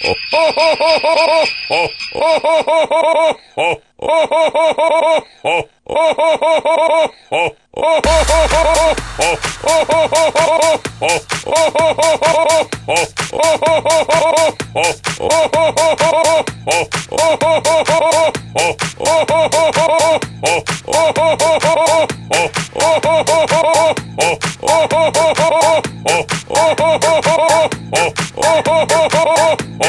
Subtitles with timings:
[0.00, 0.28] Oh!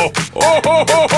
[0.01, 1.09] Oh, oh, oh.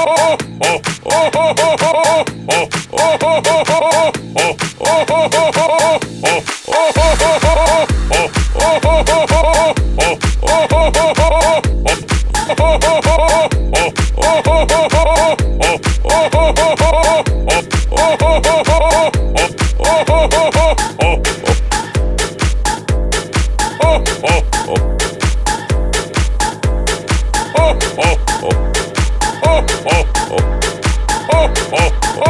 [32.21, 32.27] DJ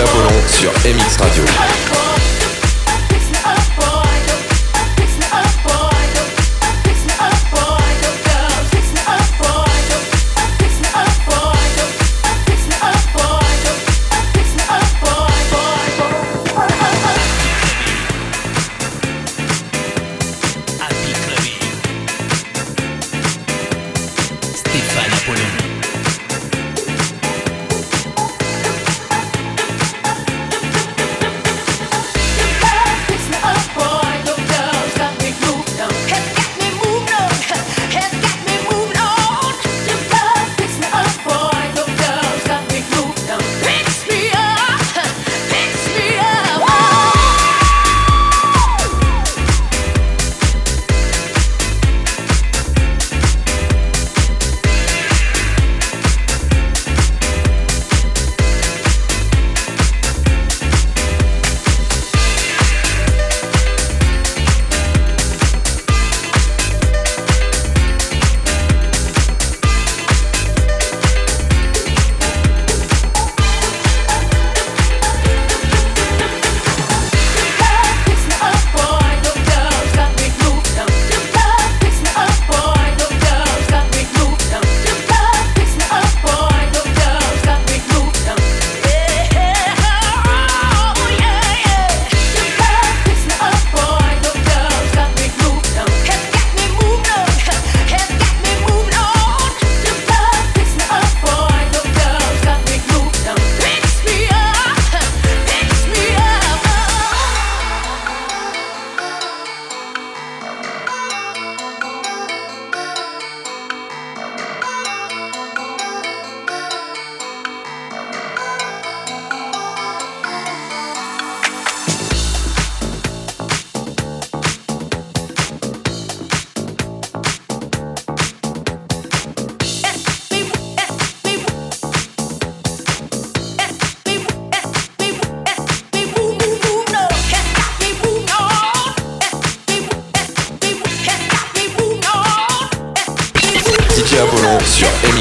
[0.00, 1.53] Apollon sur MX Radio.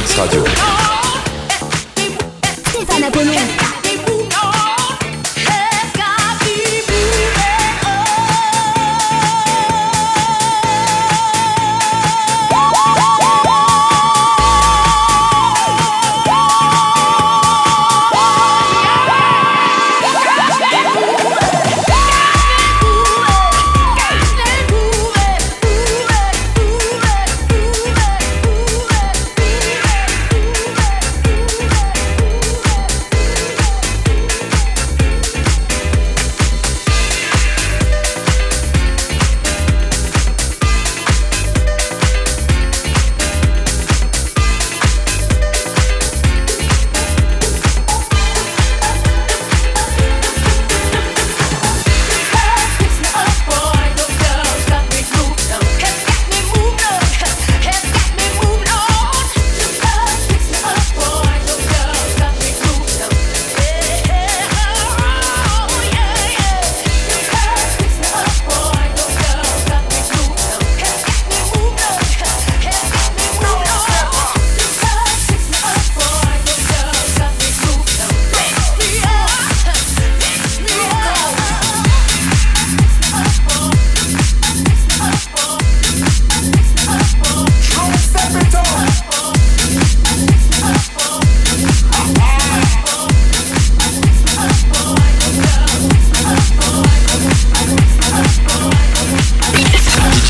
[0.03, 0.72] Mix Radio.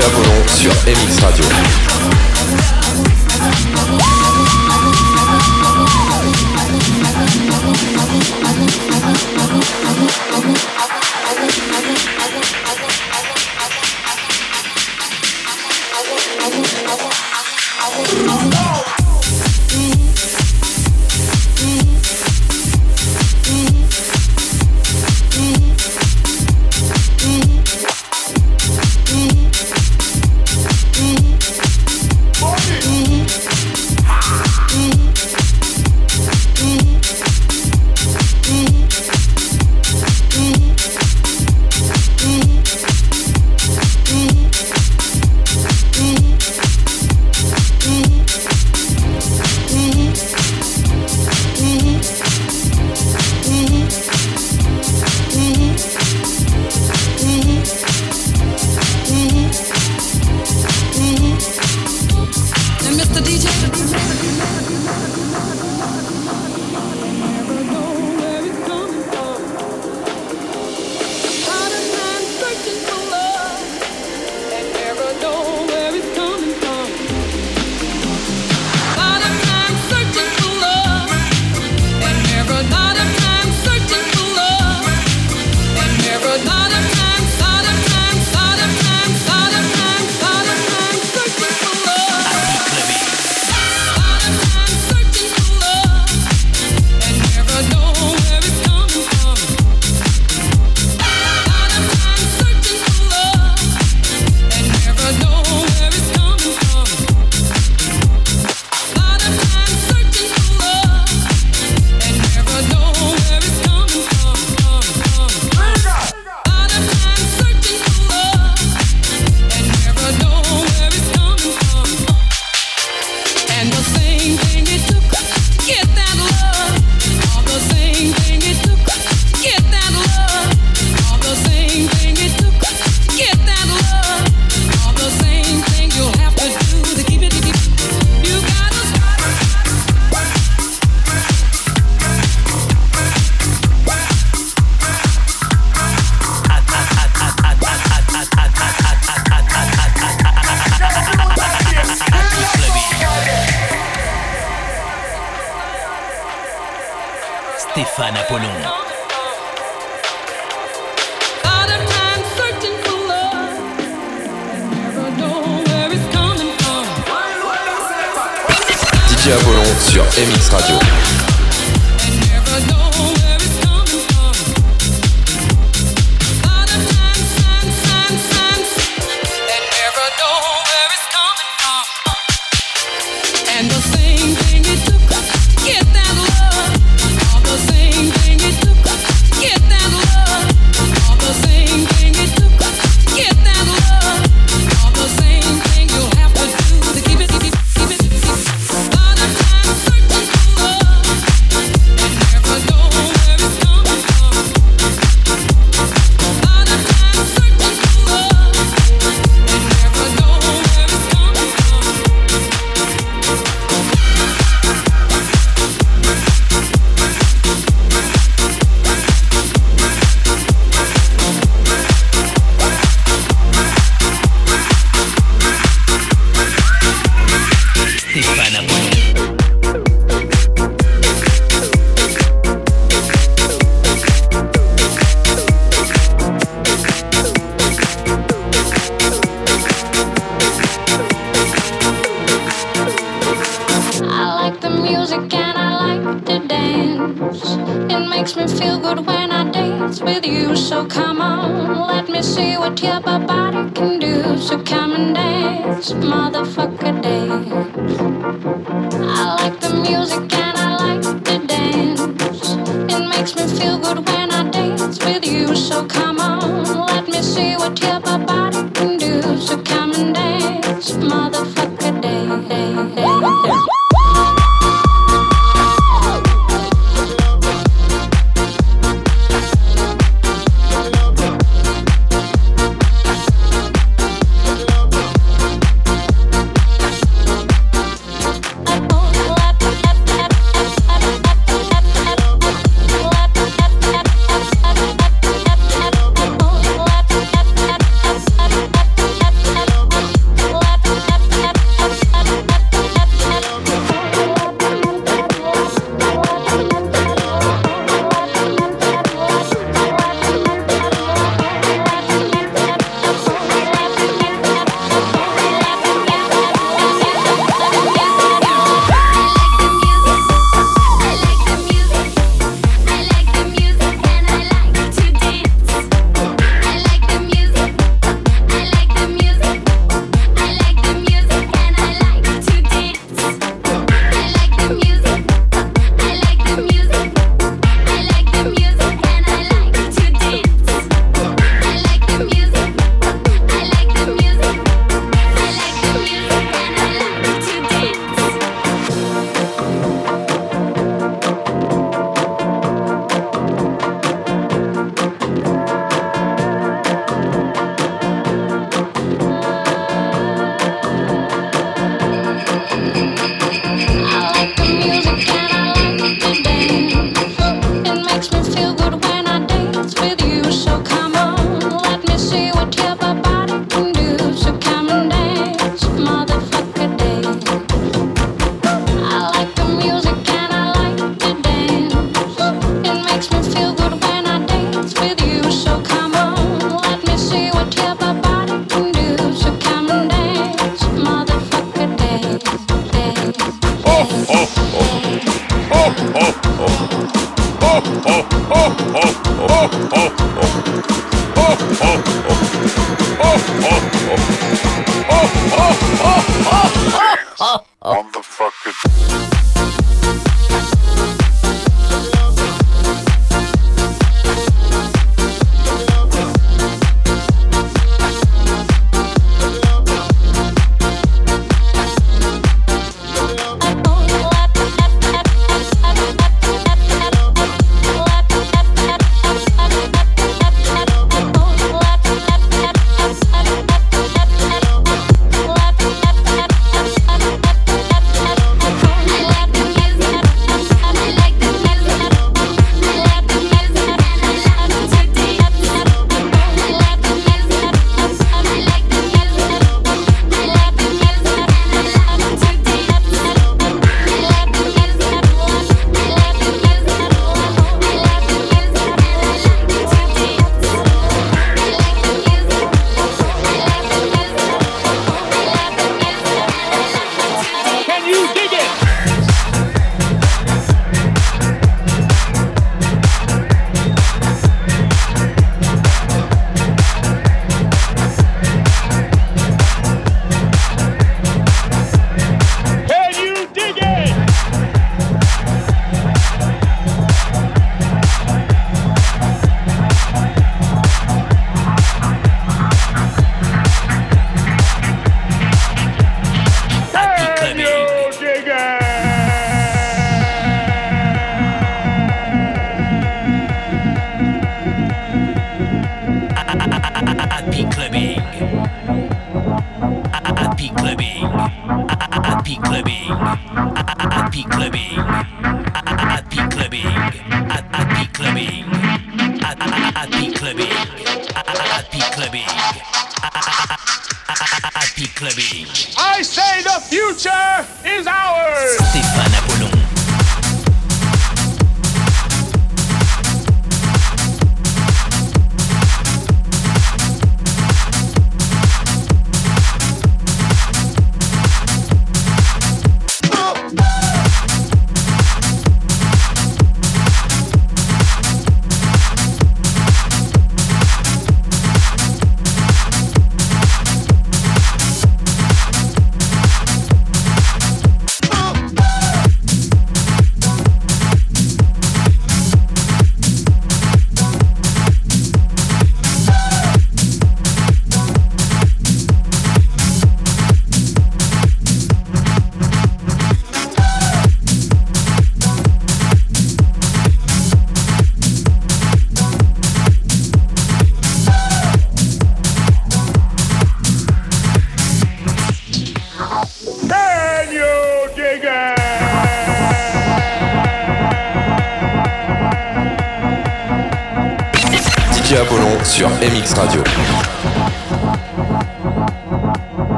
[0.00, 1.44] À Apollon sur MX Radio.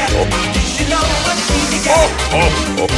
[0.00, 0.06] Oh
[2.32, 2.97] oh oh.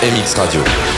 [0.00, 0.97] MX Radio.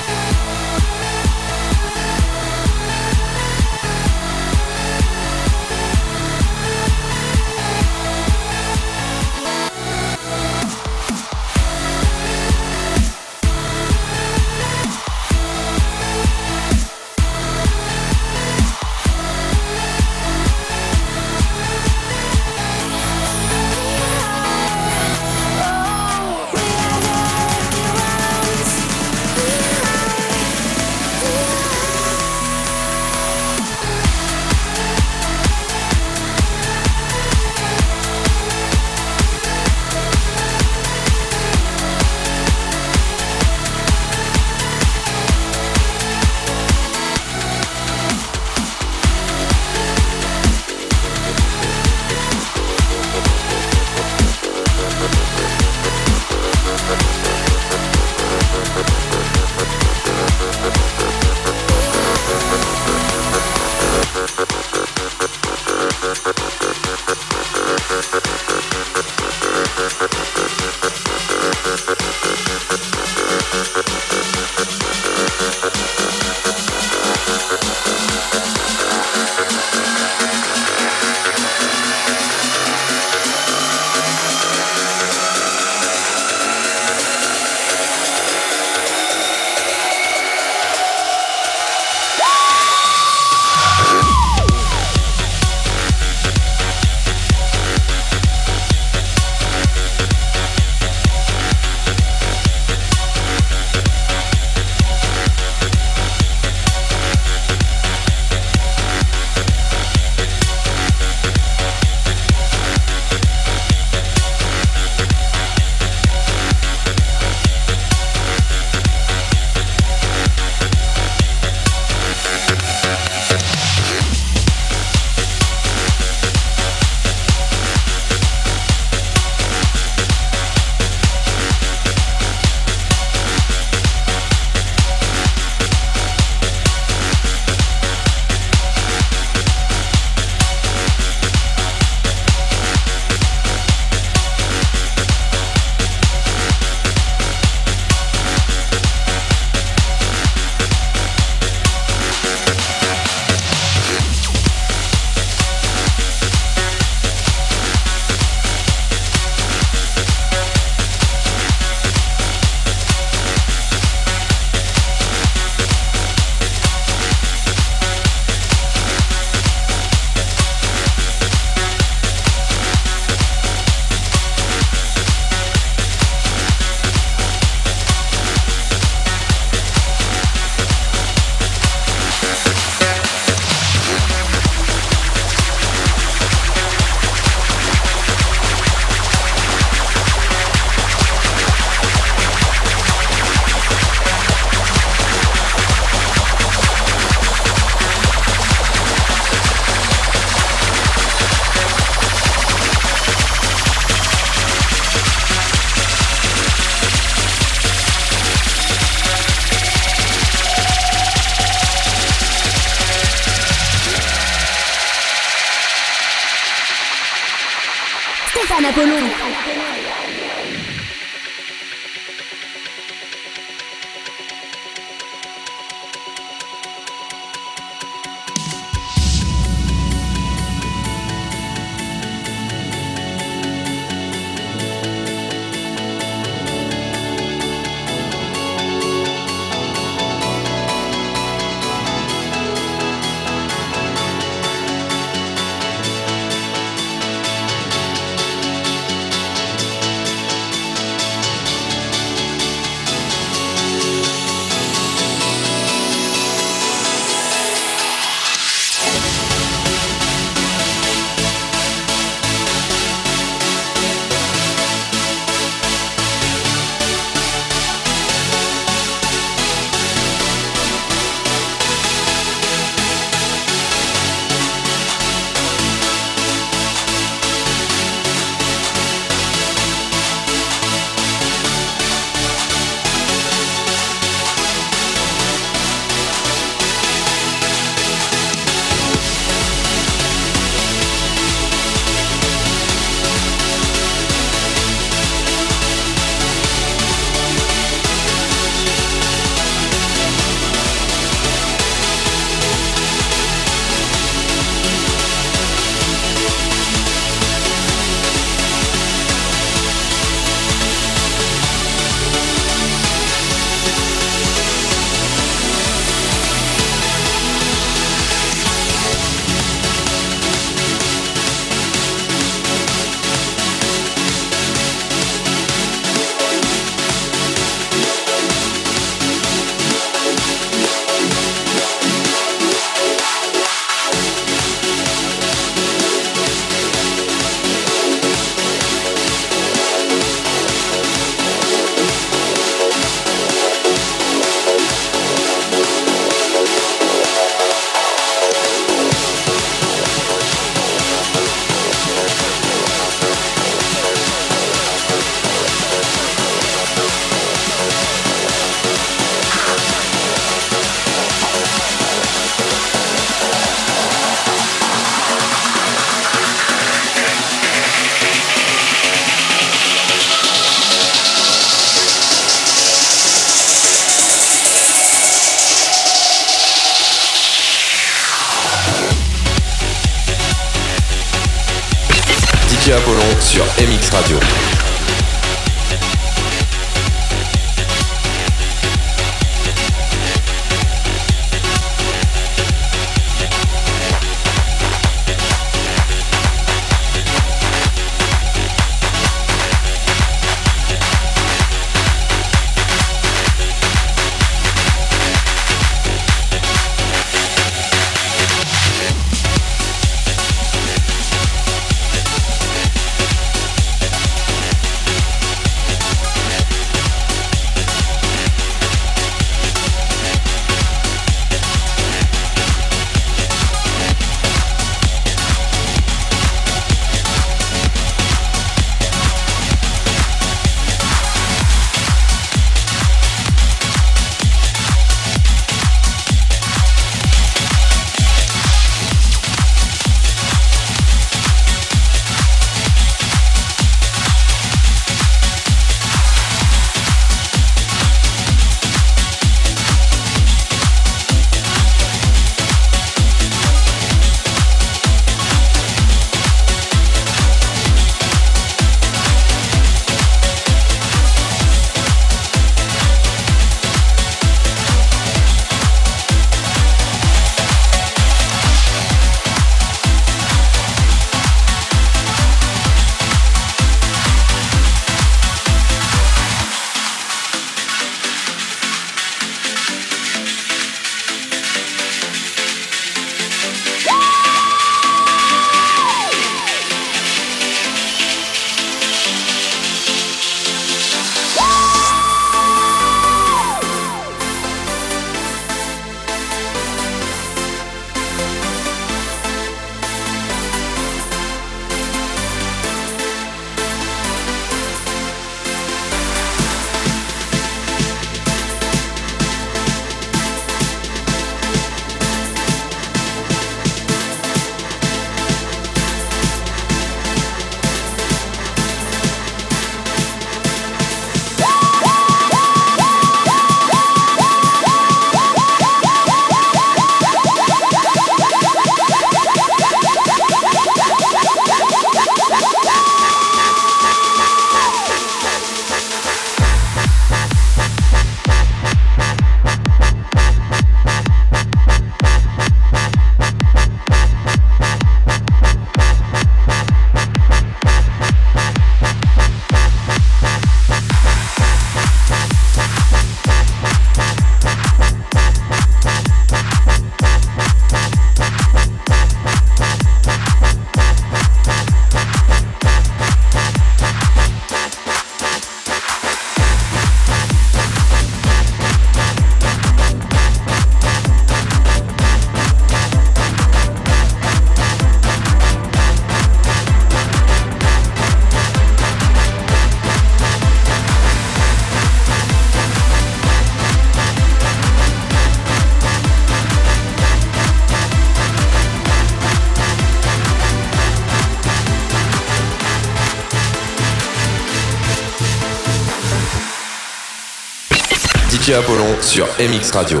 [599.18, 600.00] Sur MX Radio.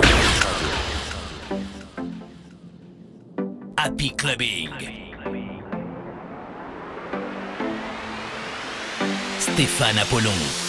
[3.76, 4.70] Happy Clubbing.
[9.40, 10.67] Stéphane Apollon.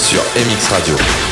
[0.00, 1.29] Sur MX Radio.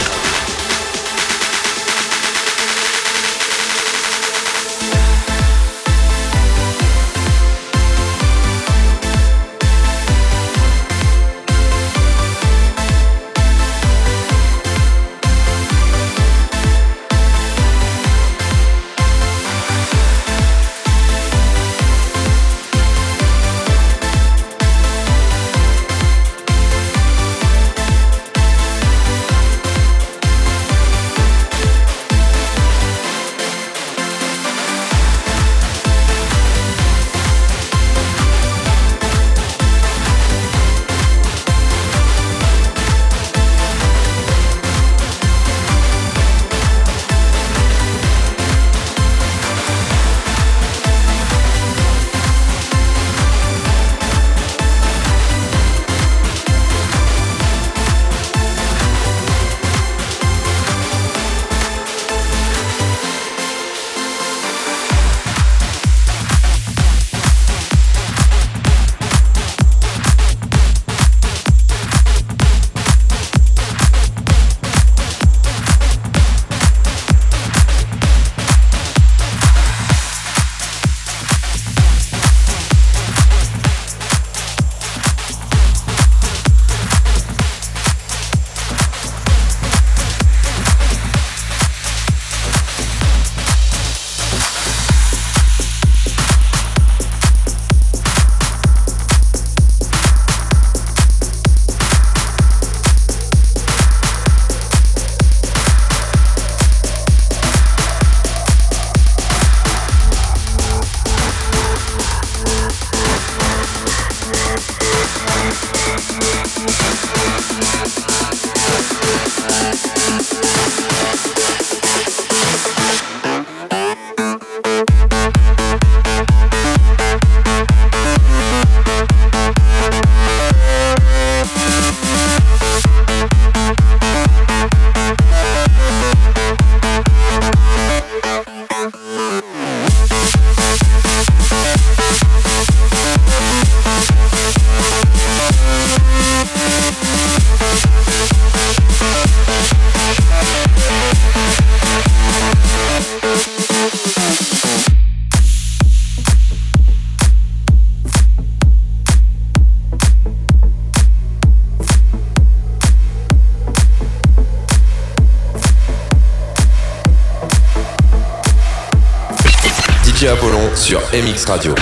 [171.13, 171.75] MX Radio.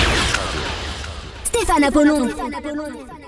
[1.43, 2.29] Stéphane Apollon.
[2.29, 3.26] Stéphane Apollon.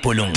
[0.00, 0.31] Disco